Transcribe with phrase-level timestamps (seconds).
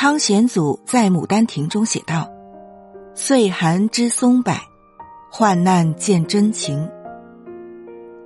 [0.00, 2.30] 汤显祖在《牡丹亭》中写道
[3.16, 4.54] ：“岁寒知松柏，
[5.28, 6.88] 患难见真情。”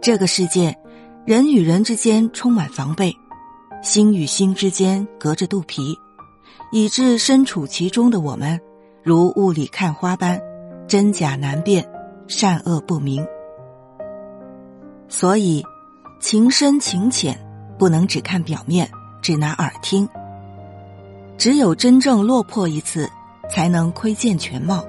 [0.03, 0.77] 这个世界，
[1.24, 3.16] 人与人之间充满防备，
[3.82, 5.96] 心与心之间隔着肚皮，
[6.72, 8.60] 以致身处其中的我们，
[9.02, 10.38] 如雾里看花般，
[10.86, 11.90] 真假难辨，
[12.28, 13.26] 善恶不明。
[15.08, 15.64] 所以，
[16.20, 17.34] 情深情浅，
[17.78, 18.91] 不能只看表面，
[19.23, 20.06] 只拿耳听。
[21.36, 23.10] 只有真正落魄一次，
[23.50, 24.84] 才能窥见全貌。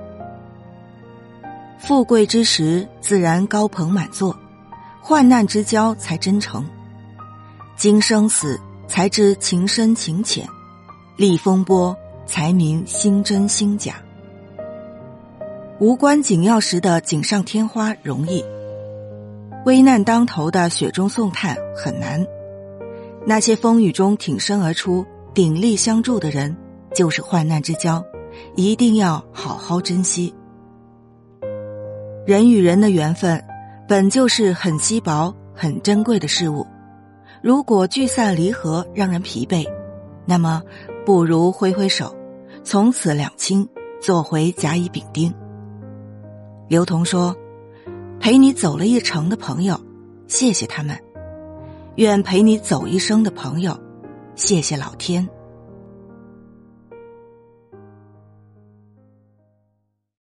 [1.80, 4.36] 富贵之时，自然高朋满座；
[5.02, 6.66] 患难之交，才真诚。
[7.76, 10.46] 经生死，才知情深情浅；
[11.18, 13.96] 历风波，才明心真心假。
[15.80, 18.46] 无关紧要时的锦上添花容易。
[19.66, 22.26] 危难当头的雪中送炭很难，
[23.26, 26.56] 那些风雨中挺身而出、鼎力相助的人，
[26.94, 28.04] 就是患难之交，
[28.56, 30.34] 一定要好好珍惜。
[32.26, 33.44] 人与人的缘分，
[33.88, 36.66] 本就是很稀薄、很珍贵的事物。
[37.42, 39.68] 如果聚散离合让人疲惫，
[40.26, 40.62] 那么
[41.06, 42.16] 不如挥挥手，
[42.64, 43.68] 从此两清，
[44.02, 45.34] 做回甲乙丙丁。
[46.68, 47.36] 刘同说。
[48.20, 49.78] 陪你走了一程的朋友，
[50.28, 50.96] 谢谢他们；
[51.96, 53.78] 愿陪你走一生的朋友，
[54.36, 55.28] 谢谢老天。